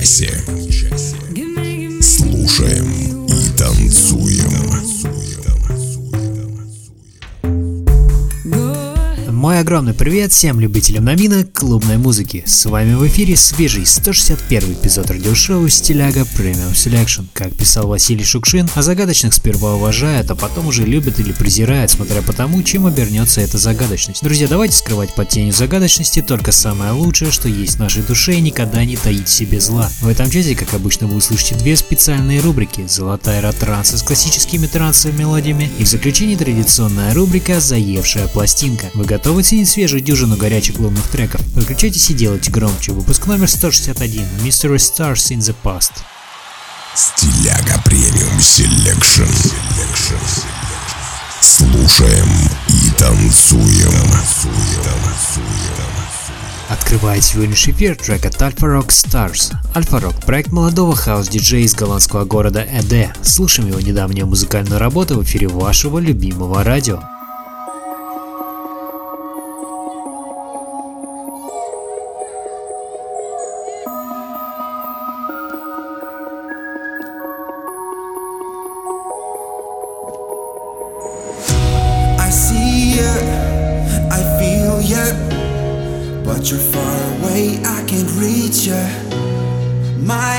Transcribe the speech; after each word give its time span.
Этом 0.00 0.06
часе. 0.06 0.49
Привет 10.00 10.32
всем 10.32 10.58
любителям 10.58 11.04
новинок 11.04 11.52
клубной 11.52 11.98
музыки. 11.98 12.42
С 12.46 12.64
вами 12.64 12.94
в 12.94 13.06
эфире 13.06 13.36
свежий 13.36 13.84
161 13.84 14.72
эпизод 14.72 15.10
радиошоу 15.10 15.68
Стиляга 15.68 16.20
Premium 16.20 16.72
Selection. 16.72 17.26
Как 17.34 17.54
писал 17.54 17.86
Василий 17.86 18.24
Шукшин, 18.24 18.66
а 18.74 18.80
загадочных 18.80 19.34
сперва 19.34 19.74
уважают, 19.74 20.30
а 20.30 20.36
потом 20.36 20.68
уже 20.68 20.84
любят 20.84 21.20
или 21.20 21.32
презирают, 21.32 21.90
смотря 21.90 22.22
по 22.22 22.32
тому, 22.32 22.62
чем 22.62 22.86
обернется 22.86 23.42
эта 23.42 23.58
загадочность. 23.58 24.22
Друзья, 24.22 24.48
давайте 24.48 24.74
скрывать 24.74 25.14
под 25.14 25.28
тенью 25.28 25.52
загадочности 25.52 26.22
только 26.22 26.50
самое 26.50 26.92
лучшее, 26.92 27.30
что 27.30 27.50
есть 27.50 27.74
в 27.74 27.80
нашей 27.80 28.02
душе 28.02 28.36
и 28.36 28.40
никогда 28.40 28.82
не 28.86 28.96
таить 28.96 29.28
себе 29.28 29.60
зла. 29.60 29.90
В 30.00 30.08
этом 30.08 30.30
часе, 30.30 30.54
как 30.54 30.72
обычно, 30.72 31.08
вы 31.08 31.16
услышите 31.16 31.56
две 31.56 31.76
специальные 31.76 32.40
рубрики. 32.40 32.86
Золотая 32.88 33.40
эра 33.40 33.52
транса 33.52 33.98
с 33.98 34.02
классическими 34.02 34.66
трансовыми 34.66 35.18
мелодиями 35.18 35.70
и 35.78 35.84
в 35.84 35.88
заключении 35.88 36.36
традиционная 36.36 37.12
рубрика 37.12 37.60
«Заевшая 37.60 38.28
пластинка». 38.28 38.86
Вы 38.94 39.04
готовы 39.04 39.42
оценить 39.42 39.68
свежую 39.90 40.06
дюжину 40.06 40.36
горячих 40.36 40.76
клубных 40.76 41.04
треков? 41.08 41.40
Включайтесь 41.56 42.10
и 42.10 42.14
делайте 42.14 42.52
громче. 42.52 42.92
Выпуск 42.92 43.26
номер 43.26 43.48
161. 43.48 44.24
Mysterious 44.44 44.76
Stars 44.76 45.32
in 45.32 45.38
the 45.38 45.54
Past. 45.64 45.90
Стиляга 46.94 47.74
Premium 47.84 48.40
Selection. 48.40 49.24
Слушаем 51.40 52.28
и 52.68 52.90
танцуем. 52.96 53.92
Открывает 56.68 57.24
сегодняшний 57.24 57.72
эфир 57.72 57.96
трек 57.96 58.24
от 58.26 58.36
Alpharock 58.36 58.90
Stars. 58.90 59.52
Alpharock– 59.74 60.24
проект 60.26 60.52
молодого 60.52 60.94
хаус-диджея 60.94 61.64
из 61.64 61.74
голландского 61.74 62.24
города 62.24 62.62
Эде. 62.62 63.12
Слушаем 63.22 63.70
его 63.70 63.80
недавнюю 63.80 64.28
музыкальную 64.28 64.78
работу 64.78 65.16
в 65.16 65.24
эфире 65.24 65.48
вашего 65.48 65.98
любимого 65.98 66.62
радио. 66.62 67.02
But 86.40 86.50
you're 86.50 86.58
far 86.58 87.18
away, 87.18 87.60
I 87.62 87.84
can't 87.86 88.10
reach 88.12 88.64
you. 88.64 88.82
My 90.02 90.29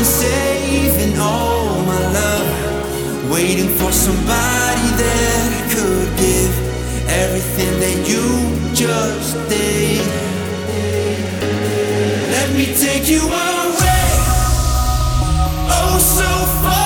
been 0.00 0.06
saving 0.06 1.18
all 1.18 1.82
my 1.84 2.00
love. 2.12 3.30
Waiting 3.30 3.68
for 3.76 3.92
somebody 3.92 4.88
that 5.02 5.50
could 5.74 6.08
give 6.16 6.52
everything 7.22 7.72
that 7.84 8.08
you 8.08 8.24
just 8.74 9.34
did. 9.50 10.06
Let 12.34 12.48
me 12.56 12.66
take 12.86 13.10
you 13.10 13.20
away, 13.20 14.08
oh 15.68 15.98
so 16.00 16.30
far 16.62 16.79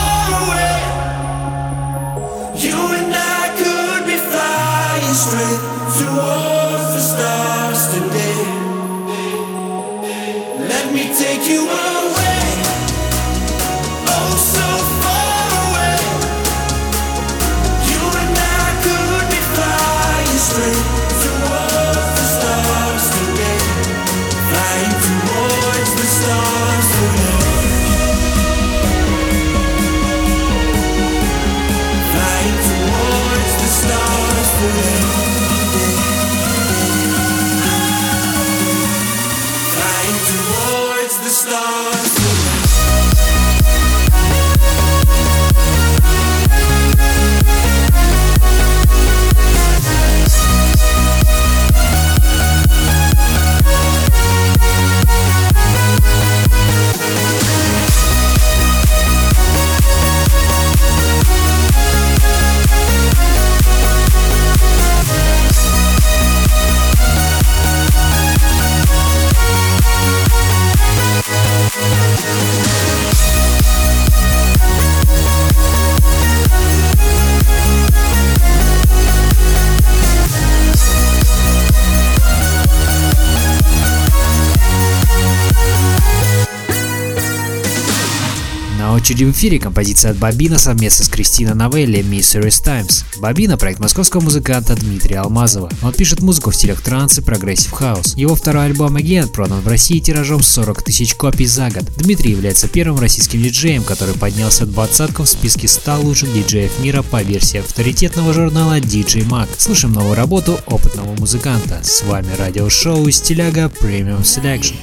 На 89.15 89.17
очереди 89.17 89.31
в 89.31 89.39
эфире 89.39 89.61
композиция 89.61 90.11
от 90.11 90.17
Bobina 90.17 90.59
совместно 90.59 91.05
с 91.05 91.09
Кристиной 91.09 91.55
Новелли 91.55 92.01
Mysterious 92.01 92.61
Times. 92.65 93.05
Bobina– 93.21 93.57
проект 93.59 93.79
московского 93.79 94.21
музыканта 94.21 94.75
Дмитрия 94.75 95.21
Алмазова. 95.21 95.71
Он 95.83 95.93
пишет 95.93 96.21
музыку 96.21 96.51
в 96.51 96.57
стилях 96.57 96.81
транс 96.81 97.19
и 97.19 97.23
progressive 97.23 97.71
house. 97.71 98.17
Его 98.17 98.35
второй 98.35 98.65
альбом 98.65 98.97
Again 98.97 99.29
продан 99.29 99.61
в 99.61 99.69
России 99.69 100.01
тиражом 100.01 100.43
40 100.43 100.83
тысяч 100.83 101.15
копий 101.15 101.47
за 101.47 101.71
год. 101.71 101.85
Дмитрий 101.97 102.33
является 102.33 102.67
первым 102.67 102.99
российским 102.99 103.41
диджеем, 103.41 103.85
который 103.85 104.17
поднялся 104.17 104.65
в 104.65 104.73
двадцатку 104.73 105.23
в 105.23 105.29
списке 105.29 105.69
100 105.69 106.01
лучших 106.01 106.33
диджеев 106.35 106.81
мира 106.81 107.03
по 107.03 107.23
версии 107.23 107.61
авторитетного 107.61 108.33
журнала 108.33 108.81
DJ 108.81 109.29
Mag. 109.29 109.49
Слушаем 109.57 109.95
новую 109.95 110.17
работу 110.17 110.59
опытного 110.67 111.15
музыканта. 111.15 111.79
С 111.85 112.03
вами 112.03 112.35
радиошоу 112.37 113.09
Стиляга 113.13 113.71
Premium 113.81 114.23
Selection. 114.23 114.75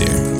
here. 0.00 0.37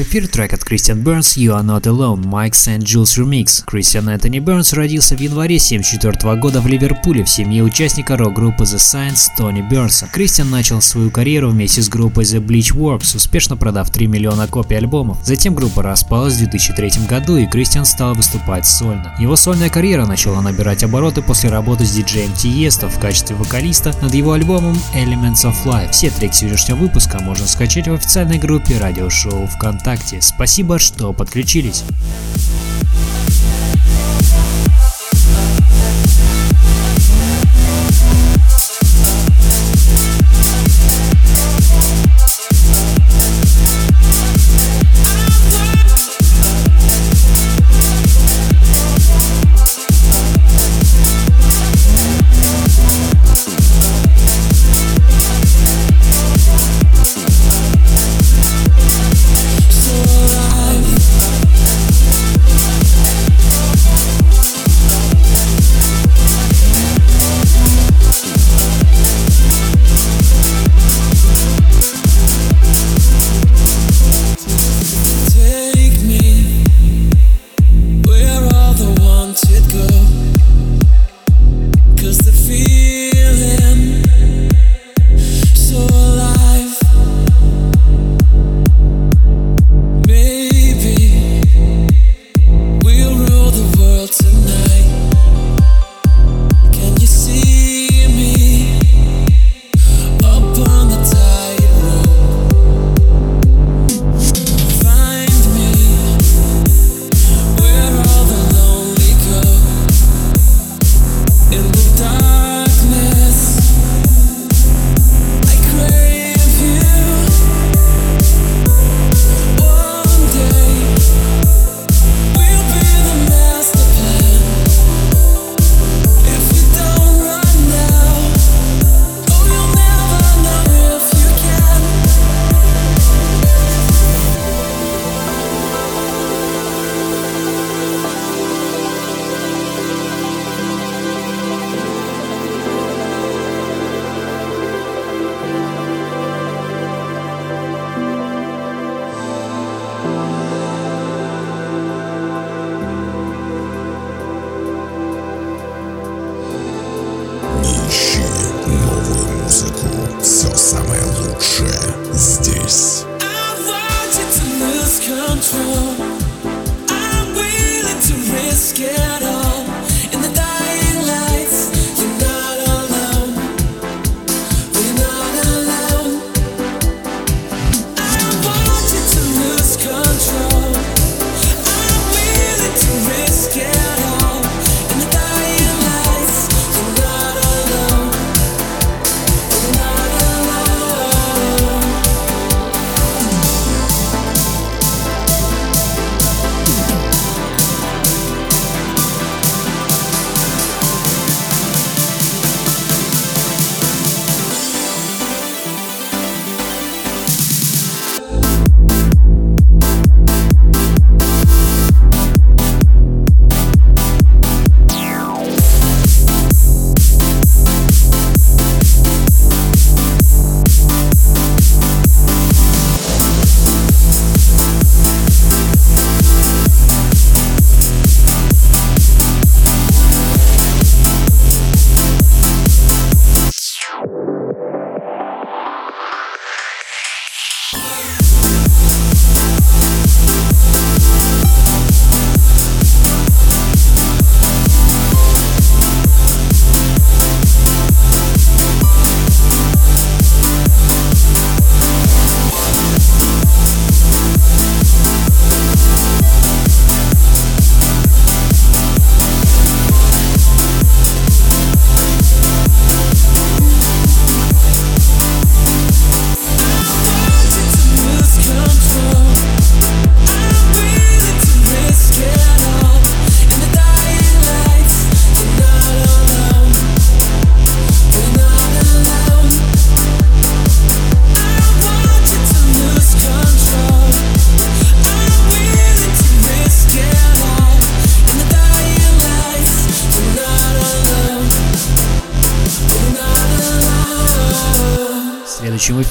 В 0.00 0.02
эфир 0.02 0.28
трек 0.28 0.54
от 0.54 0.64
Кристиан 0.64 1.00
Бернс 1.00 1.36
«You 1.36 1.60
Are 1.60 1.62
Not 1.62 1.82
Alone» 1.82 2.22
Mike 2.22 2.52
St. 2.52 2.78
Jules 2.78 3.18
Remix. 3.18 3.62
Кристиан 3.66 4.08
Энтони 4.08 4.38
Бернс 4.38 4.72
родился 4.72 5.14
в 5.14 5.20
январе 5.20 5.56
1974 5.56 6.36
года 6.36 6.62
в 6.62 6.66
Ливерпуле 6.66 7.22
в 7.22 7.28
семье 7.28 7.62
участника 7.62 8.16
рок-группы 8.16 8.64
The 8.64 8.76
Science 8.76 9.28
Тони 9.36 9.60
Бернса. 9.60 10.08
Кристиан 10.10 10.48
начал 10.48 10.80
свою 10.80 11.10
карьеру 11.10 11.50
вместе 11.50 11.82
с 11.82 11.90
группой 11.90 12.24
The 12.24 12.42
Bleach 12.42 12.74
Works, 12.74 13.14
успешно 13.14 13.58
продав 13.58 13.90
3 13.90 14.06
миллиона 14.06 14.46
копий 14.46 14.76
альбомов. 14.76 15.18
Затем 15.22 15.54
группа 15.54 15.82
распалась 15.82 16.34
в 16.34 16.38
2003 16.38 17.06
году 17.06 17.36
и 17.36 17.46
Кристиан 17.46 17.84
стал 17.84 18.14
выступать 18.14 18.66
сольно. 18.66 19.14
Его 19.18 19.36
сольная 19.36 19.68
карьера 19.68 20.06
начала 20.06 20.40
набирать 20.40 20.82
обороты 20.82 21.20
после 21.20 21.50
работы 21.50 21.84
с 21.84 21.90
диджеем 21.90 22.32
Тиесто 22.32 22.88
в 22.88 22.98
качестве 22.98 23.36
вокалиста 23.36 23.94
над 24.00 24.14
его 24.14 24.32
альбомом 24.32 24.78
Elements 24.94 25.44
of 25.44 25.56
Life. 25.66 25.90
Все 25.90 26.08
треки 26.08 26.36
сегодняшнего 26.36 26.76
выпуска 26.76 27.18
можно 27.20 27.46
скачать 27.46 27.86
в 27.86 27.92
официальной 27.92 28.38
группе 28.38 28.78
радио 28.78 29.10
радиошоу 29.10 29.46
ВКонтакте. 29.46 29.89
Спасибо, 30.20 30.78
что 30.78 31.12
подключились. 31.12 31.84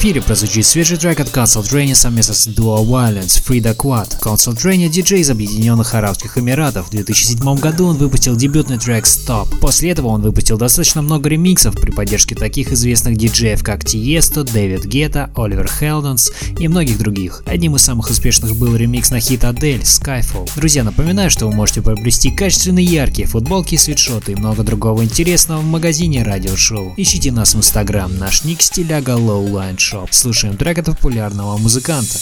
Эфире 0.09 0.23
прозвучит 0.23 0.65
свежий 0.65 0.97
трек 0.97 1.19
от 1.19 1.27
Council 1.27 1.61
Drain 1.61 1.93
совместно 1.93 2.33
с 2.33 2.47
Duo 2.47 2.83
Violence 2.83 3.43
Frida 3.45 3.75
Quad. 3.75 4.19
Council 4.19 4.55
Drain– 4.55 4.87
диджей 4.89 5.19
из 5.19 5.29
Объединенных 5.29 5.93
Арабских 5.93 6.35
Эмиратов. 6.35 6.87
В 6.87 6.89
2007 6.89 7.59
году 7.59 7.85
он 7.85 7.97
выпустил 7.97 8.35
дебютный 8.35 8.79
трек 8.79 9.05
Stop. 9.05 9.59
После 9.59 9.91
этого 9.91 10.07
он 10.07 10.21
выпустил 10.21 10.57
достаточно 10.57 11.03
много 11.03 11.29
ремиксов 11.29 11.75
при 11.75 11.91
поддержке 11.91 12.33
таких 12.33 12.71
известных 12.71 13.17
диджеев, 13.17 13.63
как 13.63 13.83
Tiesto, 13.83 14.43
Дэвид 14.51 14.85
Гетта, 14.85 15.29
Оливер 15.35 15.69
Хелденс 15.69 16.31
и 16.57 16.67
многих 16.67 16.97
других. 16.97 17.43
Одним 17.45 17.75
из 17.75 17.83
самых 17.83 18.09
успешных 18.09 18.55
был 18.55 18.75
ремикс 18.75 19.11
на 19.11 19.19
хит 19.19 19.43
Адель 19.43 19.81
Skyfall. 19.81 20.49
Друзья, 20.55 20.83
напоминаю, 20.83 21.29
что 21.29 21.45
вы 21.45 21.53
можете 21.53 21.83
приобрести 21.83 22.31
качественные 22.31 22.85
яркие 22.85 23.27
футболки, 23.27 23.75
свитшоты 23.75 24.31
и 24.31 24.35
много 24.35 24.63
другого 24.63 25.03
интересного 25.03 25.61
в 25.61 25.65
магазине 25.65 26.23
радиошоу. 26.23 26.95
Ищите 26.97 27.31
нас 27.31 27.53
в 27.53 27.57
инстаграм, 27.57 28.17
наш 28.17 28.43
ник 28.43 28.63
стиляга 28.63 29.17
онлайн 29.17 29.77
шоп. 29.77 29.98
Слушаем 30.11 30.57
трек 30.57 30.79
от 30.79 30.85
популярного 30.85 31.57
музыканта. 31.57 32.19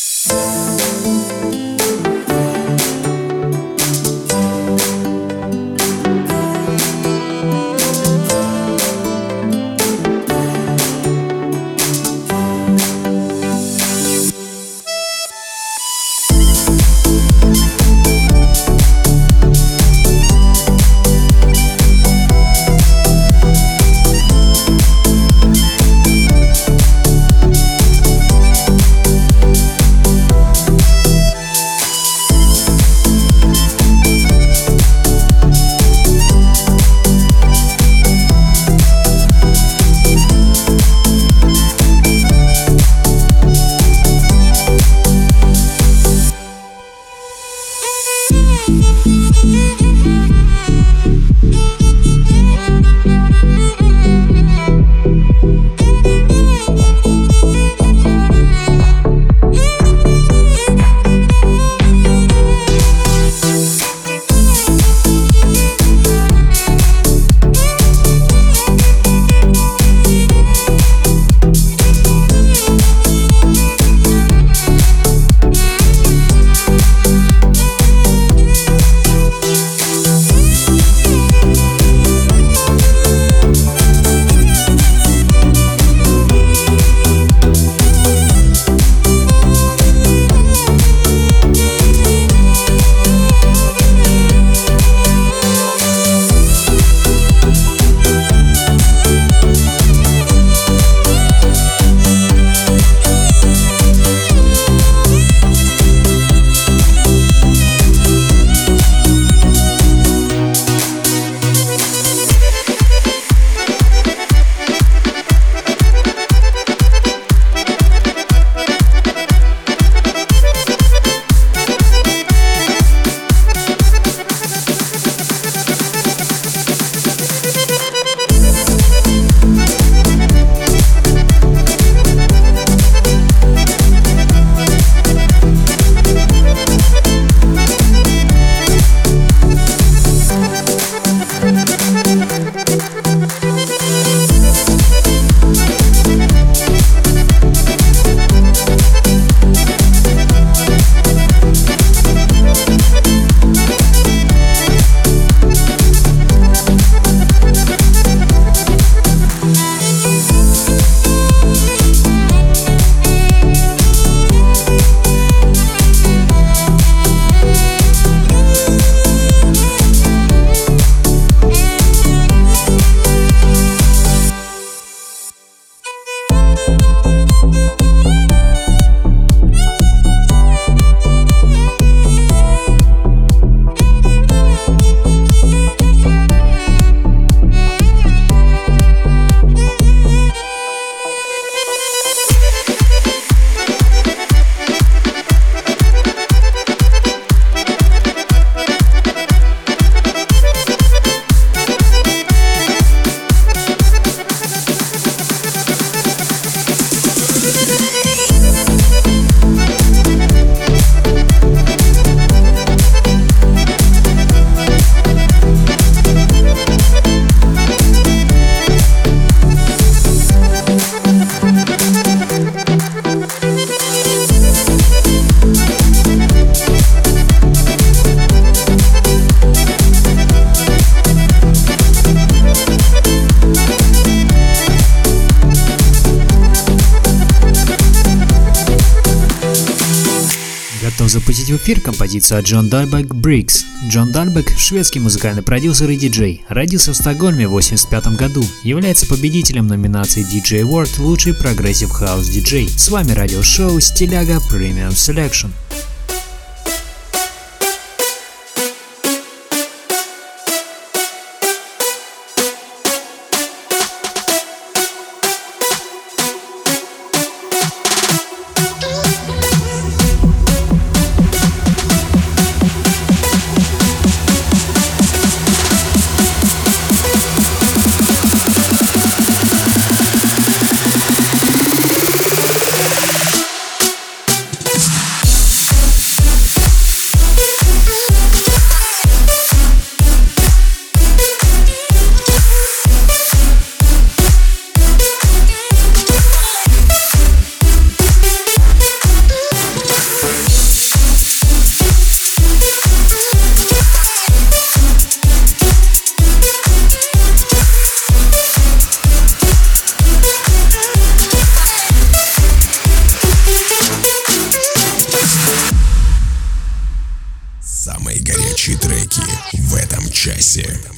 Эфир 241.68 241.82
композицию 241.82 242.40
от 242.40 242.46
Джон 242.46 242.70
Дальбек 242.70 243.08
«Bricks». 243.08 243.66
Джон 243.90 244.14
Дальбек– 244.14 244.54
шведский 244.58 245.02
музыкальный 245.02 245.44
продюсер 245.44 245.90
и 245.90 245.98
диджей. 245.98 246.46
Родился 246.48 246.94
в 246.94 246.96
Стокгольме 246.96 247.46
в 247.46 247.52
1985 247.52 248.18
году. 248.18 248.42
Является 248.64 249.06
победителем 249.06 249.68
номинации 249.68 250.24
DJ 250.24 250.62
Award 250.62 251.02
«Лучший 251.02 251.34
progressive 251.34 251.90
house 251.90 252.30
диджей». 252.30 252.70
С 252.70 252.88
вами 252.88 253.12
радиошоу 253.12 253.82
«Стиляга 253.82 254.38
Premium 254.50 254.92
Selection». 254.92 255.50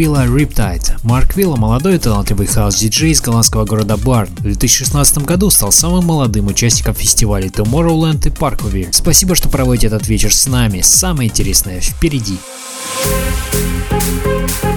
Уилла 0.00 0.24
Riptide. 0.24 0.98
Марк 1.02 1.36
Вилла– 1.36 1.56
молодой 1.58 1.96
и 1.96 1.98
талантливый 1.98 2.46
хаос-диджей 2.46 3.10
из 3.10 3.20
голландского 3.20 3.66
города 3.66 3.98
Барн. 3.98 4.30
В 4.38 4.44
2016 4.44 5.18
году 5.26 5.50
стал 5.50 5.72
самым 5.72 6.06
молодым 6.06 6.46
участником 6.46 6.94
фестивалей 6.94 7.48
Tomorrowland 7.48 8.26
и 8.26 8.30
Parkville. 8.30 8.88
Спасибо, 8.92 9.34
что 9.34 9.50
проводите 9.50 9.88
этот 9.88 10.08
вечер 10.08 10.34
с 10.34 10.46
нами. 10.46 10.80
Самое 10.80 11.28
интересное 11.28 11.80
впереди. 11.82 12.38
очереди 13.90 14.69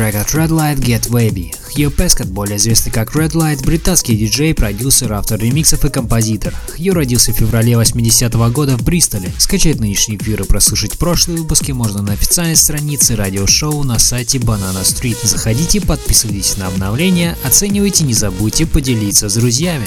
трек 0.00 0.14
от 0.14 0.28
Red 0.28 0.48
Light 0.48 0.78
Get 0.78 1.10
Wavy. 1.10 1.54
Хью 1.74 1.90
Пескот, 1.90 2.28
более 2.28 2.56
известный 2.56 2.90
как 2.90 3.14
Red 3.14 3.32
Light, 3.32 3.62
британский 3.62 4.16
диджей, 4.16 4.54
продюсер, 4.54 5.12
автор 5.12 5.38
ремиксов 5.38 5.84
и 5.84 5.90
композитор. 5.90 6.54
Хью 6.74 6.94
родился 6.94 7.32
в 7.32 7.36
феврале 7.36 7.76
80 7.76 8.32
-го 8.34 8.50
года 8.50 8.78
в 8.78 8.82
Бристоле. 8.82 9.30
Скачать 9.36 9.78
нынешний 9.78 10.16
эфир 10.16 10.40
и 10.40 10.46
прослушать 10.46 10.96
прошлые 10.96 11.40
выпуски 11.40 11.72
можно 11.72 12.00
на 12.00 12.14
официальной 12.14 12.56
странице 12.56 13.14
радиошоу 13.14 13.82
на 13.82 13.98
сайте 13.98 14.38
Banana 14.38 14.84
Street. 14.84 15.18
Заходите, 15.22 15.82
подписывайтесь 15.82 16.56
на 16.56 16.68
обновления, 16.68 17.36
оценивайте, 17.44 18.04
не 18.04 18.14
забудьте 18.14 18.64
поделиться 18.64 19.28
с 19.28 19.34
друзьями. 19.34 19.86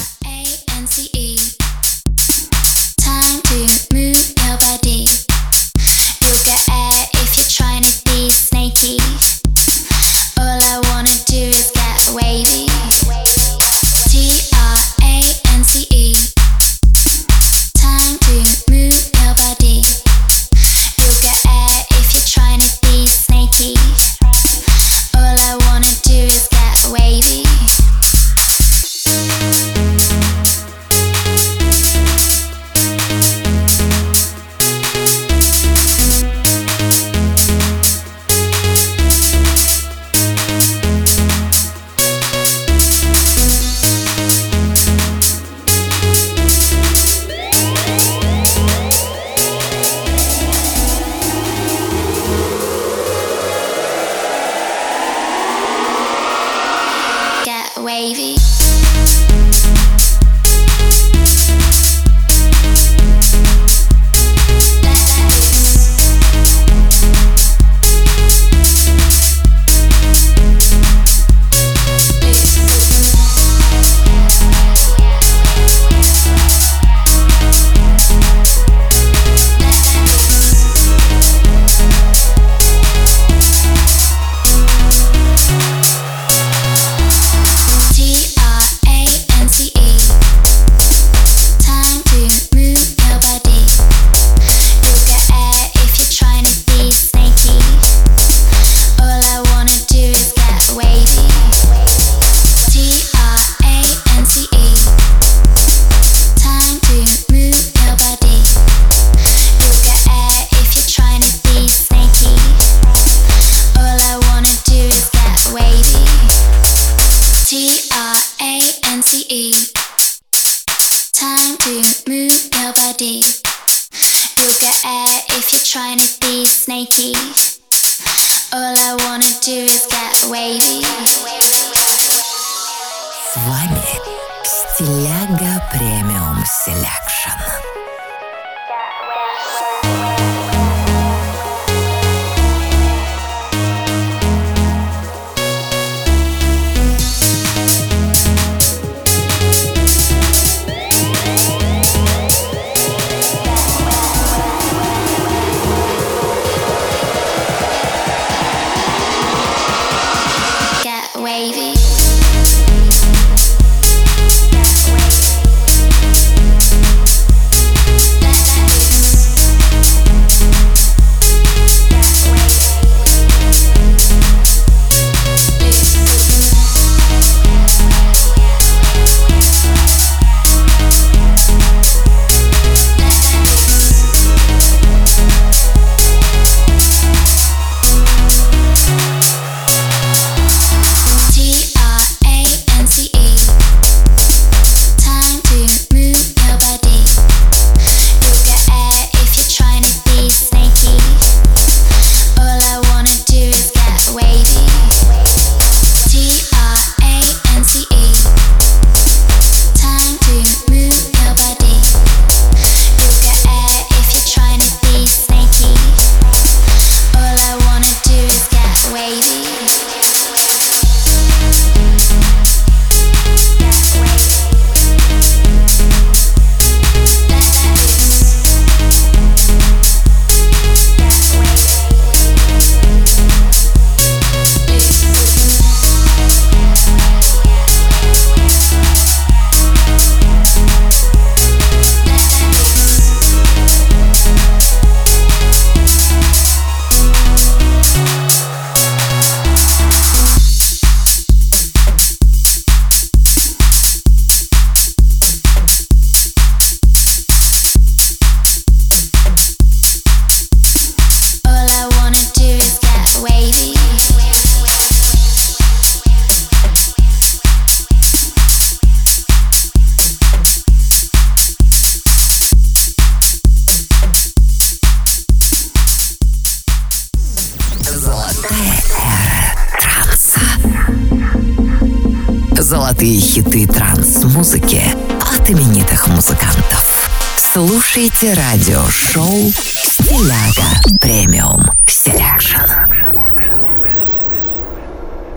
Слушайте 287.36 288.34
радиошоу 288.34 289.52
«Стиляга 289.52 291.00
Premium 291.00 291.66
Selection». 291.86 293.03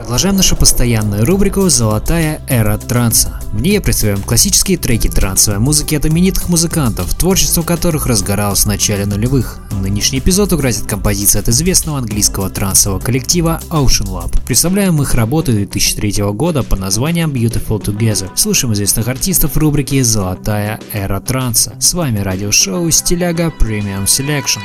Продолжаем 0.06 0.36
нашу 0.36 0.54
постоянную 0.54 1.26
рубрику 1.26 1.68
«Золотая 1.68 2.40
эра 2.48 2.78
транса». 2.78 3.40
В 3.50 3.60
ней 3.60 3.80
представляем 3.80 4.22
классические 4.22 4.78
треки 4.78 5.08
трансовой 5.08 5.58
музыки 5.58 5.96
от 5.96 6.06
именитых 6.06 6.48
музыкантов, 6.48 7.12
творчество 7.16 7.62
которых 7.62 8.06
разгоралось 8.06 8.60
в 8.60 8.66
начале 8.66 9.04
нулевых. 9.04 9.58
Нынешний 9.72 10.20
эпизод 10.20 10.52
украсит 10.52 10.86
композиция 10.86 11.42
от 11.42 11.48
известного 11.48 11.98
английского 11.98 12.48
трансового 12.50 13.00
коллектива 13.00 13.60
OceanLab. 13.68 14.40
Представляем 14.46 15.02
их 15.02 15.12
работу 15.14 15.50
2003 15.50 16.22
года 16.34 16.62
под 16.62 16.78
названием 16.78 17.32
Beautiful 17.32 17.82
Together. 17.82 18.30
Слушаем 18.36 18.74
известных 18.74 19.08
артистов 19.08 19.56
в 19.56 19.58
рубрике 19.58 20.04
«Золотая 20.04 20.78
эра 20.92 21.18
транса». 21.18 21.74
С 21.80 21.94
вами 21.94 22.20
радиошоу 22.20 22.88
«Стиляга 22.92 23.52
Premium 23.58 24.04
Selection». 24.04 24.60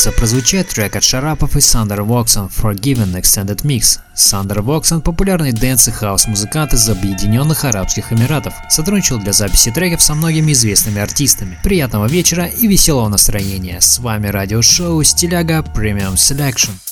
Готовится 0.00 0.18
прозвучать 0.18 0.68
трек 0.68 0.96
от 0.96 1.02
Шарапов 1.02 1.56
и 1.56 1.60
Сандер 1.60 2.02
Воксон 2.02 2.46
Forgiven 2.46 3.20
Extended 3.20 3.62
Mix. 3.64 3.98
Сандер 4.14 4.62
Воксон– 4.62 5.02
популярный 5.02 5.52
dance 5.52 5.88
и 5.88 5.90
хаус-музыкант 5.90 6.72
из 6.72 6.88
Объединенных 6.88 7.64
Арабских 7.64 8.10
Эмиратов. 8.12 8.54
Сотрудничал 8.70 9.18
для 9.18 9.32
записи 9.32 9.70
треков 9.70 10.00
со 10.00 10.14
многими 10.14 10.52
известными 10.52 11.00
артистами. 11.00 11.58
Приятного 11.62 12.06
вечера 12.06 12.46
и 12.46 12.66
веселого 12.66 13.08
настроения. 13.08 13.80
С 13.80 13.98
вами 13.98 14.28
радиошоу 14.28 15.02
Стиляга 15.02 15.58
Premium 15.58 16.14
Selection. 16.14 16.89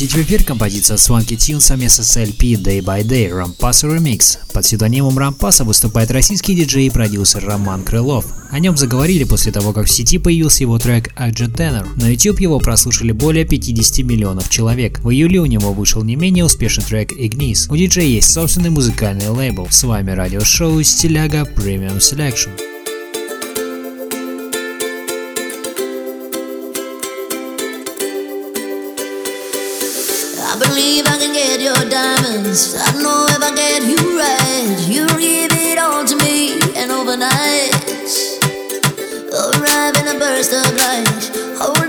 Запустить 0.00 0.14
в 0.14 0.26
эфир 0.26 0.44
композиция 0.44 0.96
Swanky 0.96 1.36
Tune 1.36 1.60
совместно 1.60 2.04
с 2.04 2.16
LP 2.16 2.54
Day 2.54 2.80
by 2.80 3.02
Day 3.02 3.30
Rampasa 3.30 3.94
Remix. 3.94 4.38
Под 4.54 4.62
псевдонимом 4.62 5.18
Рампаса 5.18 5.64
выступает 5.64 6.10
российский 6.10 6.54
диджей 6.54 6.86
и 6.86 6.90
продюсер 6.90 7.44
Роман 7.44 7.82
Крылов. 7.82 8.24
О 8.50 8.58
нем 8.58 8.78
заговорили 8.78 9.24
после 9.24 9.52
того, 9.52 9.74
как 9.74 9.86
в 9.86 9.90
сети 9.90 10.16
появился 10.16 10.62
его 10.62 10.78
трек 10.78 11.10
Аджа 11.16 11.44
Tenor. 11.44 11.86
На 11.96 12.08
YouTube 12.08 12.40
его 12.40 12.58
прослушали 12.60 13.12
более 13.12 13.44
50 13.44 14.06
миллионов 14.06 14.48
человек. 14.48 15.00
В 15.00 15.10
июле 15.10 15.40
у 15.40 15.46
него 15.46 15.74
вышел 15.74 16.02
не 16.02 16.16
менее 16.16 16.46
успешный 16.46 16.84
трек 16.84 17.12
Ignis. 17.12 17.66
У 17.68 17.76
диджея 17.76 18.06
есть 18.06 18.32
собственный 18.32 18.70
музыкальный 18.70 19.28
лейбл. 19.28 19.68
С 19.70 19.82
вами 19.84 20.12
радиошоу 20.12 20.82
Стиляга 20.82 21.42
Premium 21.42 21.98
Selection. 21.98 22.79
I 32.50 33.00
know 33.00 33.26
if 33.30 33.42
I 33.44 33.54
get 33.54 33.84
you 33.86 34.18
right, 34.18 34.76
you'll 34.88 35.06
give 35.06 35.52
it 35.54 35.78
all 35.78 36.04
to 36.04 36.16
me. 36.16 36.58
And 36.74 36.90
overnight, 36.90 37.70
arrive 39.30 39.94
in 39.94 40.16
a 40.16 40.18
burst 40.18 40.52
of 40.52 40.66
light. 40.74 41.30
Hold 41.62 41.79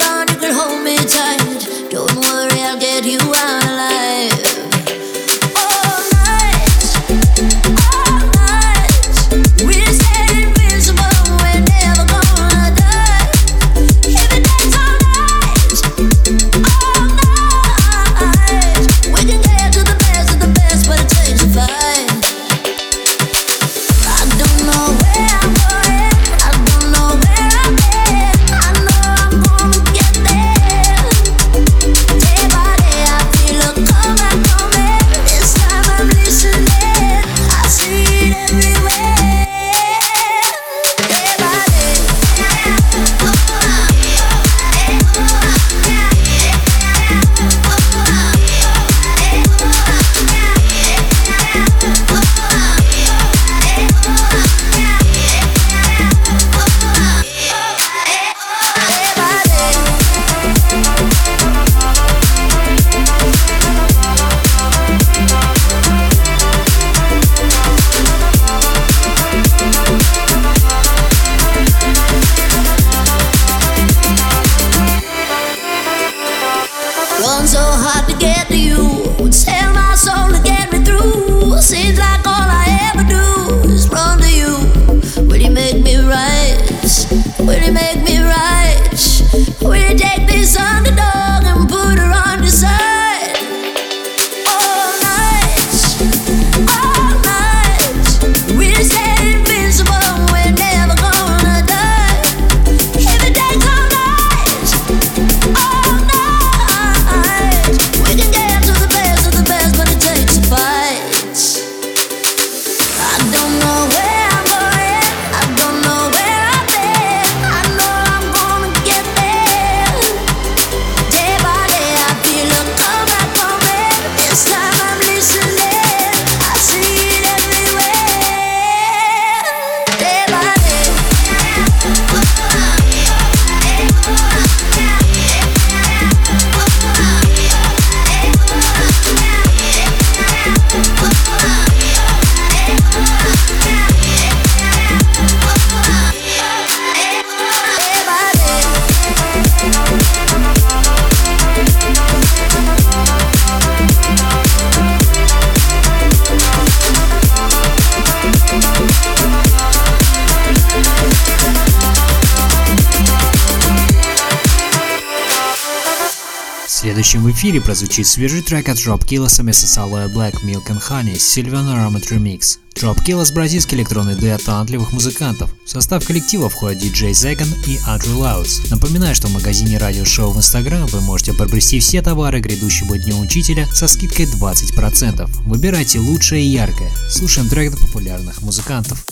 следующем 167.12 167.24
в 167.24 167.36
эфире 167.36 167.60
прозвучит 167.60 168.08
свежий 168.08 168.42
трек 168.42 168.70
от 168.70 168.78
Dropkilla 168.78 169.28
совместно 169.28 169.68
с 169.68 169.78
Aloe 169.78 170.10
Black 170.14 170.34
Milk 170.46 170.68
and 170.68 170.82
Honey 170.82 171.16
Sylvan 171.16 171.68
Aromat 171.68 172.10
Remix. 172.10 172.60
Dropkilla– 172.74 173.30
бразильский 173.34 173.78
электронный 173.78 174.16
дуэт 174.16 174.42
талантливых 174.44 174.94
музыкантов. 174.94 175.54
В 175.66 175.70
состав 175.70 176.06
коллектива 176.06 176.48
входят 176.48 176.82
DJ 176.82 177.12
Zegan 177.12 177.50
и 177.68 177.78
Andrew 177.80 178.18
Laus. 178.18 178.62
Напоминаю, 178.70 179.14
что 179.14 179.28
в 179.28 179.34
магазине 179.34 179.78
радиошоу 179.78 180.32
в 180.32 180.38
Instagram 180.38 180.86
вы 180.86 181.02
можете 181.02 181.34
приобрести 181.34 181.80
все 181.82 182.02
товары 182.02 182.40
грядущего 182.40 182.98
Дня 182.98 183.16
Учителя 183.18 183.68
со 183.74 183.88
скидкой 183.90 184.28
20%. 184.28 185.30
Выбирайте 185.46 186.00
лучшее 186.00 186.46
и 186.46 186.48
яркое. 186.48 186.92
Слушаем 187.10 187.50
трек 187.50 187.78
популярных 187.78 188.42
музыкантов. 188.42 189.06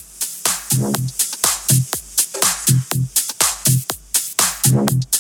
thank 4.71 5.03
you 5.13 5.18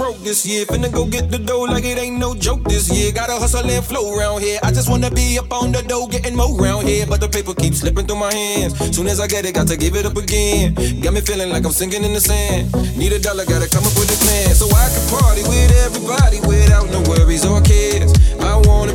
broke 0.00 0.18
this 0.24 0.46
year. 0.46 0.64
Finna 0.64 0.90
go 0.90 1.04
get 1.04 1.30
the 1.30 1.38
dough 1.38 1.68
like 1.68 1.84
it 1.84 1.98
ain't 1.98 2.16
no 2.16 2.34
joke 2.34 2.64
this 2.64 2.88
year. 2.88 3.12
Gotta 3.12 3.34
hustle 3.36 3.68
and 3.68 3.84
flow 3.84 4.16
around 4.16 4.40
here. 4.40 4.58
I 4.62 4.72
just 4.72 4.88
wanna 4.88 5.10
be 5.10 5.38
up 5.38 5.52
on 5.52 5.72
the 5.72 5.82
dough, 5.82 6.06
getting 6.06 6.34
more 6.34 6.56
around 6.56 6.88
here. 6.88 7.04
But 7.06 7.20
the 7.20 7.28
paper 7.28 7.52
keeps 7.52 7.80
slipping 7.80 8.06
through 8.06 8.16
my 8.16 8.32
hands. 8.32 8.72
Soon 8.96 9.06
as 9.08 9.20
I 9.20 9.26
get 9.26 9.44
it, 9.44 9.54
got 9.54 9.68
to 9.68 9.76
give 9.76 9.94
it 9.96 10.06
up 10.06 10.16
again. 10.16 10.72
Got 11.04 11.12
me 11.12 11.20
feeling 11.20 11.50
like 11.50 11.66
I'm 11.66 11.72
sinking 11.72 12.02
in 12.02 12.14
the 12.14 12.20
sand. 12.20 12.72
Need 12.96 13.12
a 13.12 13.20
dollar, 13.20 13.44
gotta 13.44 13.68
come 13.68 13.84
up 13.84 13.92
with 14.00 14.08
a 14.08 14.18
plan. 14.24 14.54
So 14.56 14.72
I 14.72 14.88
can 14.88 15.04
party 15.12 15.44
with 15.44 15.70
everybody 15.84 16.40
without 16.48 16.88
no 16.88 17.04
worries 17.04 17.44
or 17.44 17.60
cares. 17.60 18.08
I 18.40 18.56
wanna 18.64 18.89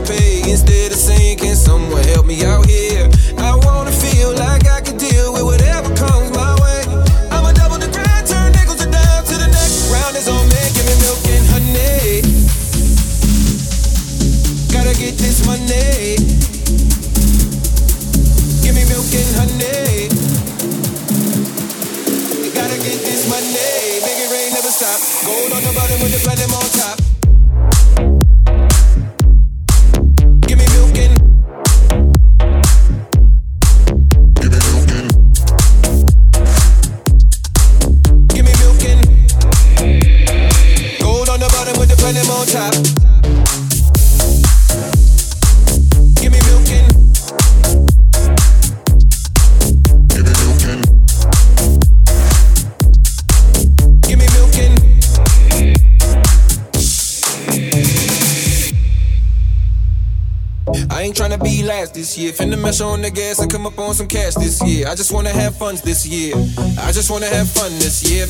I 64.96 64.98
just 64.98 65.12
wanna 65.12 65.30
have 65.30 65.58
fun 65.58 65.76
this 65.84 66.08
year. 66.08 66.34
I 66.80 66.94
just 66.94 67.12
wanna 67.12 67.26
have 67.26 67.50
fun 67.50 67.70
this 67.80 68.10
year. 68.10 68.26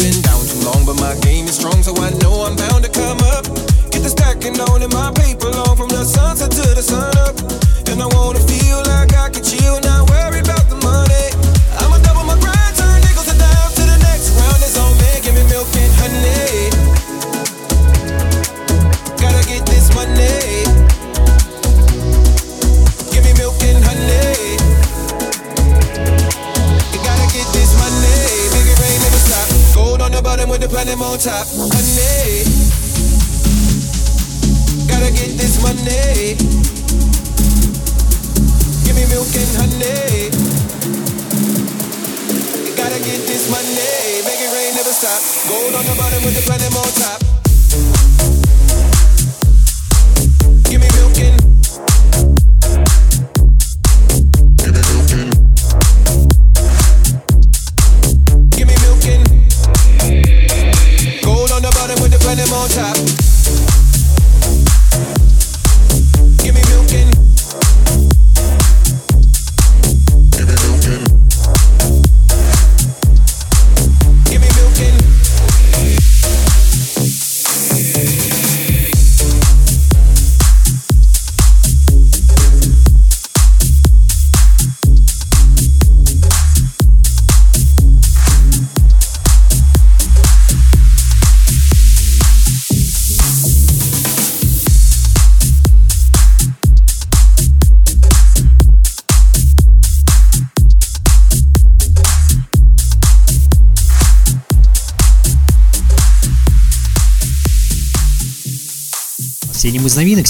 This 43.45 43.51
money. 43.51 44.23
Make 44.25 44.41
it 44.41 44.51
rain, 44.53 44.73
never 44.73 44.89
stop. 44.89 45.21
Gold 45.47 45.75
on 45.75 45.85
the 45.85 45.95
bottom 45.95 46.23
with 46.23 46.33
the 46.33 46.41
platinum 46.41 46.73
on 46.77 46.91
top. 46.93 47.34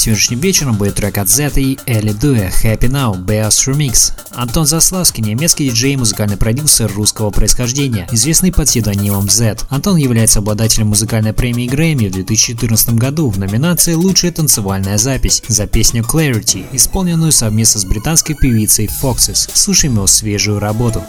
Сегодняшним 0.06 0.40
вечером 0.40 0.76
будет 0.76 0.94
трек 0.94 1.18
от 1.18 1.28
Z 1.30 1.54
и 1.56 1.80
Элли 1.88 2.12
Дуэ 2.12 2.52
Happy 2.64 2.88
Now 2.92 3.18
Bears 3.18 3.68
Remix. 3.68 4.12
Антон 4.36 4.68
Заславский– 4.68 5.24
немецкий 5.26 5.68
диджей 5.68 5.94
и 5.94 5.98
музыкальный 5.98 6.38
продюсер 6.38 6.92
русского 6.94 7.32
происхождения, 7.32 8.08
известный 8.12 8.52
под 8.52 8.68
псевдонимом 8.68 9.28
Z. 9.28 9.58
Антон 9.72 9.98
является 9.98 10.40
обладателем 10.40 10.90
музыкальной 10.90 11.34
премии 11.34 11.68
Грэмми 11.68 12.10
в 12.10 12.12
2014 12.12 12.94
году 12.94 13.30
в 13.30 13.40
номинации 13.40 13.94
«Лучшая 13.94 14.32
танцевальная 14.32 15.00
запись» 15.00 15.42
за 15.48 15.66
песню 15.66 16.04
Clarity, 16.04 16.66
исполненную 16.72 17.32
совместно 17.32 17.82
с 17.82 17.86
британской 17.86 18.36
певицей 18.36 18.88
Foxes. 19.02 19.50
Слушаем 19.56 19.96
его 19.96 20.06
свежую 20.06 20.60
работу. 20.60 21.02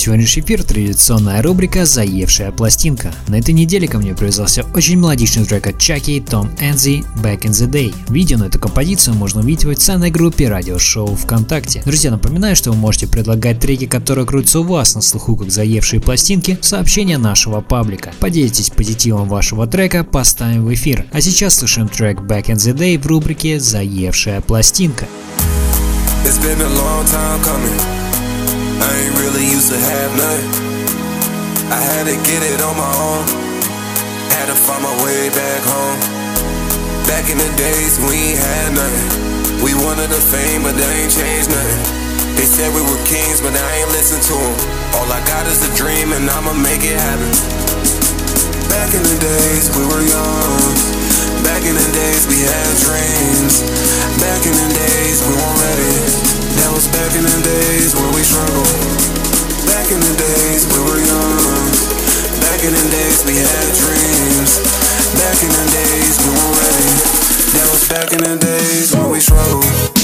Сегодняшний 0.00 0.42
эфир, 0.42 0.64
традиционная 0.64 1.42
рубрика 1.42 1.84
«Заевшая 1.84 2.52
пластинка». 2.52 3.12
На 3.28 3.38
этой 3.38 3.52
неделе 3.52 3.86
ко 3.86 3.98
мне 3.98 4.14
привязался 4.14 4.64
очень 4.74 4.96
мелодичный 4.96 5.44
трек 5.44 5.66
от 5.66 5.78
Чаки 5.78 6.18
Том 6.20 6.50
Энзи 6.58 7.04
«Back 7.22 7.42
in 7.42 7.50
the 7.50 7.70
Day». 7.70 7.94
Видео 8.08 8.38
на 8.38 8.44
эту 8.44 8.58
композицию 8.58 9.16
можно 9.16 9.40
увидеть 9.40 9.66
в 9.66 9.68
официальной 9.68 10.10
группе 10.10 10.48
радиошоу 10.48 11.14
ВКонтакте. 11.16 11.82
Друзья, 11.84 12.10
напоминаю, 12.10 12.56
что 12.56 12.70
вы 12.70 12.78
можете 12.78 13.08
предлагать 13.08 13.60
треки, 13.60 13.84
которые 13.84 14.24
крутятся 14.24 14.60
у 14.60 14.62
вас 14.62 14.94
на 14.94 15.02
слуху 15.02 15.36
как 15.36 15.50
заевшие 15.50 16.00
пластинки, 16.00 16.58
в 16.62 16.64
сообщения 16.64 17.18
нашего 17.18 17.60
паблика. 17.60 18.14
Поделитесь 18.20 18.70
позитивом 18.70 19.28
вашего 19.28 19.66
трека, 19.66 20.02
поставим 20.02 20.64
в 20.64 20.72
эфир. 20.72 21.04
А 21.12 21.20
сейчас 21.20 21.56
слушаем 21.56 21.88
трек 21.88 22.20
«Back 22.20 22.46
in 22.46 22.56
the 22.56 22.74
Day» 22.74 22.98
в 22.98 23.06
рубрике 23.06 23.60
«Заевшая 23.60 24.40
пластинка». 24.40 25.06
It's 26.24 26.38
been 26.38 26.58
a 26.58 26.68
long 26.68 27.04
time 27.04 27.42
coming. 27.44 28.09
I 28.80 28.88
ain't 29.04 29.16
really 29.20 29.44
used 29.44 29.68
to 29.68 29.78
have 29.78 30.10
nothing. 30.16 30.50
I 31.68 31.78
had 31.78 32.04
to 32.08 32.16
get 32.16 32.40
it 32.42 32.60
on 32.64 32.74
my 32.80 32.92
own. 32.96 33.24
Had 34.32 34.48
to 34.48 34.56
find 34.56 34.82
my 34.82 34.96
way 35.04 35.28
back 35.30 35.60
home. 35.68 36.00
Back 37.04 37.28
in 37.28 37.36
the 37.36 37.52
days 37.60 38.00
we 38.00 38.32
ain't 38.32 38.40
had 38.40 38.68
nothing. 38.72 39.08
We 39.60 39.76
wanted 39.76 40.08
the 40.08 40.22
fame, 40.22 40.64
but 40.64 40.72
that 40.72 40.90
ain't 40.96 41.12
changed 41.12 41.52
nothing. 41.52 41.82
They 42.40 42.48
said 42.48 42.72
we 42.72 42.80
were 42.80 43.00
kings, 43.04 43.44
but 43.44 43.52
I 43.52 43.68
ain't 43.84 43.92
listen 43.92 44.16
to 44.16 44.36
them. 44.40 44.56
All 44.96 45.08
I 45.12 45.20
got 45.28 45.44
is 45.44 45.60
a 45.60 45.72
dream, 45.76 46.16
and 46.16 46.24
I'ma 46.24 46.56
make 46.56 46.80
it 46.80 46.96
happen. 46.96 47.28
Back 48.72 48.96
in 48.96 49.02
the 49.04 49.18
days 49.20 49.68
we 49.76 49.84
were 49.84 50.04
young. 50.08 50.72
Back 51.44 51.62
in 51.68 51.76
the 51.76 51.88
days 51.92 52.24
we 52.32 52.40
had 52.40 52.70
dreams. 52.80 53.60
Back 54.16 54.40
in 54.48 54.56
the 54.56 54.68
days 54.72 55.20
we 55.28 55.34
weren't 55.36 55.60
ready. 55.68 56.09
Was 56.80 56.88
back 56.96 57.12
in 57.14 57.24
the 57.24 57.40
days 57.44 57.94
when 57.94 58.08
we 58.14 58.22
struggled. 58.22 58.64
Back 59.68 59.92
in 59.92 60.00
the 60.00 60.16
days 60.16 60.64
we 60.64 60.80
were 60.80 60.96
young. 60.96 61.68
Back 62.40 62.64
in 62.64 62.72
the 62.72 62.88
days 62.88 63.20
we 63.26 63.36
had 63.36 63.68
dreams. 63.76 64.56
Back 65.12 65.36
in 65.44 65.52
the 65.52 65.66
days 65.76 66.16
we 66.24 66.30
were 66.32 66.52
ready. 66.56 66.96
That 67.52 67.68
was 67.68 67.84
back 67.86 68.12
in 68.14 68.20
the 68.24 68.36
days 68.40 68.96
when 68.96 69.10
we 69.10 69.20
struggled. 69.20 70.00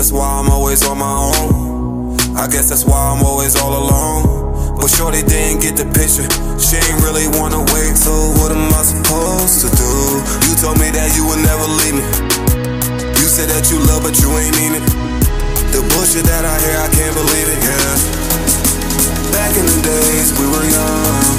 That's 0.00 0.16
why 0.16 0.24
I'm 0.24 0.48
always 0.48 0.80
on 0.88 0.96
my 0.96 1.12
own. 1.12 2.16
I 2.34 2.48
guess 2.48 2.72
that's 2.72 2.88
why 2.88 2.96
I'm 2.96 3.20
always 3.20 3.54
all 3.60 3.68
alone. 3.68 4.74
But 4.80 4.88
Shorty 4.88 5.20
didn't 5.20 5.60
get 5.60 5.76
the 5.76 5.84
picture. 5.92 6.24
She 6.56 6.80
ain't 6.80 7.00
really 7.04 7.28
wanna 7.36 7.60
wait, 7.68 7.94
so 8.00 8.10
what 8.40 8.48
am 8.48 8.64
I 8.72 8.80
supposed 8.80 9.60
to 9.60 9.68
do? 9.68 9.92
You 10.48 10.56
told 10.56 10.80
me 10.80 10.88
that 10.88 11.12
you 11.14 11.28
would 11.28 11.44
never 11.44 11.68
leave 11.84 12.00
me. 12.00 12.06
You 13.20 13.26
said 13.28 13.52
that 13.52 13.68
you 13.68 13.78
love, 13.92 14.00
but 14.00 14.16
you 14.18 14.32
ain't 14.40 14.56
mean 14.56 14.72
it. 14.80 14.84
The 15.76 15.84
bullshit 15.92 16.24
that 16.26 16.48
I 16.48 16.56
hear, 16.64 16.80
I 16.80 16.88
can't 16.90 17.12
believe 17.12 17.46
it, 17.52 17.60
yeah. 17.60 17.92
Back 19.36 19.52
in 19.52 19.68
the 19.68 19.80
days 19.84 20.32
we 20.40 20.48
were 20.48 20.64
young. 20.64 21.36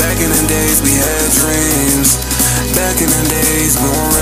Back 0.00 0.16
in 0.16 0.32
the 0.32 0.44
days 0.48 0.80
we 0.80 0.96
had 0.96 1.28
dreams. 1.38 2.16
Back 2.72 2.98
in 3.04 3.10
the 3.12 3.24
days 3.30 3.76
we 3.76 3.86
weren't 3.86 4.21